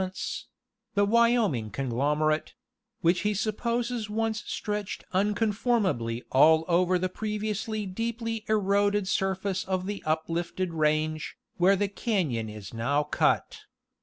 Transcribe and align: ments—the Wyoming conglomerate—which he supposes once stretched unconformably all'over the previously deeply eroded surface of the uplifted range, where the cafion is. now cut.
ments—the 0.01 1.05
Wyoming 1.05 1.69
conglomerate—which 1.69 3.19
he 3.19 3.35
supposes 3.35 4.09
once 4.09 4.41
stretched 4.47 5.03
unconformably 5.13 6.23
all'over 6.31 6.97
the 6.97 7.07
previously 7.07 7.85
deeply 7.85 8.43
eroded 8.49 9.07
surface 9.07 9.63
of 9.63 9.85
the 9.85 10.01
uplifted 10.03 10.73
range, 10.73 11.35
where 11.57 11.75
the 11.75 11.87
cafion 11.87 12.49
is. 12.49 12.73
now 12.73 13.03
cut. 13.03 13.59